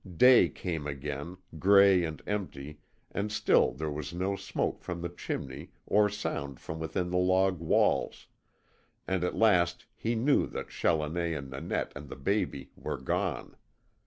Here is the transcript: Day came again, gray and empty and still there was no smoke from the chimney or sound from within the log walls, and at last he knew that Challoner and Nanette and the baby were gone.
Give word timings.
Day 0.17 0.49
came 0.49 0.87
again, 0.87 1.37
gray 1.59 2.03
and 2.03 2.23
empty 2.25 2.79
and 3.11 3.31
still 3.31 3.71
there 3.71 3.91
was 3.91 4.15
no 4.15 4.35
smoke 4.35 4.81
from 4.81 4.99
the 5.01 5.09
chimney 5.09 5.69
or 5.85 6.09
sound 6.09 6.59
from 6.59 6.79
within 6.79 7.11
the 7.11 7.19
log 7.19 7.59
walls, 7.59 8.25
and 9.07 9.23
at 9.23 9.35
last 9.35 9.85
he 9.93 10.15
knew 10.15 10.47
that 10.47 10.69
Challoner 10.69 11.37
and 11.37 11.51
Nanette 11.51 11.91
and 11.95 12.09
the 12.09 12.15
baby 12.15 12.71
were 12.75 12.97
gone. 12.97 13.55